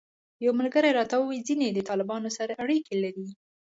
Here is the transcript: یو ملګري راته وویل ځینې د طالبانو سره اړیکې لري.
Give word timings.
یو 0.45 0.51
ملګري 0.59 0.89
راته 0.99 1.15
وویل 1.17 1.41
ځینې 1.49 1.67
د 1.71 1.79
طالبانو 1.89 2.29
سره 2.37 2.51
اړیکې 2.63 2.95
لري. 3.03 3.27